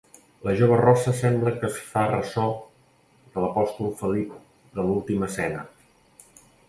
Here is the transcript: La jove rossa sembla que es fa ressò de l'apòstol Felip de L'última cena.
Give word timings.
La 0.45 0.53
jove 0.59 0.77
rossa 0.79 1.11
sembla 1.17 1.51
que 1.59 1.67
es 1.73 1.77
fa 1.89 2.05
ressò 2.13 2.45
de 3.35 3.43
l'apòstol 3.45 3.93
Felip 4.01 4.33
de 4.79 4.87
L'última 4.89 5.31
cena. 5.37 5.63